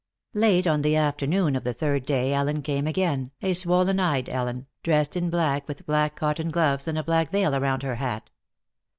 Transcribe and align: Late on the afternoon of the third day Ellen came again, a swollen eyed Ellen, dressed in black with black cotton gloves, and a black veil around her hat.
Late 0.33 0.65
on 0.65 0.81
the 0.81 0.95
afternoon 0.95 1.55
of 1.55 1.63
the 1.63 1.75
third 1.75 2.07
day 2.07 2.33
Ellen 2.33 2.63
came 2.63 2.87
again, 2.87 3.29
a 3.43 3.53
swollen 3.53 3.99
eyed 3.99 4.29
Ellen, 4.29 4.65
dressed 4.81 5.15
in 5.15 5.29
black 5.29 5.67
with 5.67 5.85
black 5.85 6.15
cotton 6.15 6.49
gloves, 6.49 6.87
and 6.87 6.97
a 6.97 7.03
black 7.03 7.29
veil 7.31 7.53
around 7.53 7.83
her 7.83 7.97
hat. 7.97 8.31